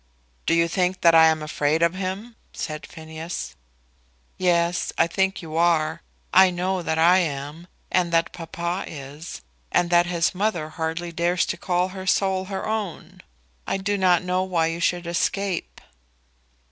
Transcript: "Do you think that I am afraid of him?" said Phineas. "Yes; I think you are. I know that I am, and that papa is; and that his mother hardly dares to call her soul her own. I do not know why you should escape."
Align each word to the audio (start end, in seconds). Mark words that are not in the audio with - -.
"Do 0.47 0.55
you 0.55 0.67
think 0.67 1.01
that 1.01 1.13
I 1.13 1.27
am 1.27 1.43
afraid 1.43 1.83
of 1.83 1.93
him?" 1.93 2.35
said 2.53 2.87
Phineas. 2.87 3.53
"Yes; 4.39 4.91
I 4.97 5.05
think 5.05 5.43
you 5.43 5.55
are. 5.57 6.01
I 6.33 6.49
know 6.49 6.81
that 6.81 6.97
I 6.97 7.19
am, 7.19 7.67
and 7.91 8.11
that 8.11 8.33
papa 8.33 8.83
is; 8.87 9.43
and 9.71 9.91
that 9.91 10.07
his 10.07 10.33
mother 10.33 10.69
hardly 10.69 11.11
dares 11.11 11.45
to 11.45 11.55
call 11.55 11.89
her 11.89 12.07
soul 12.07 12.45
her 12.45 12.65
own. 12.67 13.21
I 13.67 13.77
do 13.77 13.95
not 13.95 14.23
know 14.23 14.41
why 14.41 14.65
you 14.73 14.79
should 14.79 15.05
escape." 15.05 15.79